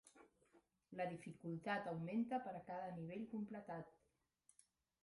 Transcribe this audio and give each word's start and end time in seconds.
La 0.99 1.05
dificultat 1.11 1.91
augmenta 1.93 2.41
per 2.49 2.55
a 2.61 2.63
cada 2.71 2.89
nivell 2.99 3.31
completat. 3.37 3.97